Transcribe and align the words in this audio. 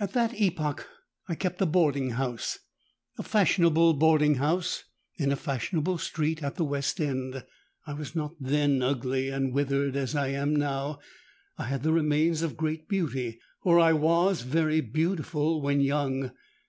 "At 0.00 0.12
that 0.14 0.40
epoch 0.40 0.88
I 1.28 1.36
kept 1.36 1.60
a 1.62 1.66
boarding 1.66 2.10
house—a 2.10 3.22
fashionable 3.22 3.92
boarding 3.94 4.34
house, 4.34 4.82
in 5.18 5.30
a 5.30 5.36
fashionable 5.36 5.98
street 5.98 6.42
at 6.42 6.56
the 6.56 6.64
West 6.64 6.98
End. 7.00 7.44
I 7.86 7.92
was 7.94 8.16
not 8.16 8.34
then 8.40 8.82
ugly 8.82 9.28
and 9.28 9.52
withered 9.54 9.94
as 9.94 10.16
I 10.16 10.30
am 10.30 10.56
now: 10.56 10.98
I 11.56 11.66
had 11.66 11.84
the 11.84 11.92
remains 11.92 12.42
of 12.42 12.56
great 12.56 12.88
beauty—for 12.88 13.78
I 13.78 13.92
was 13.92 14.40
very 14.40 14.80
beautiful 14.80 15.62
when 15.62 15.80
young! 15.80 16.32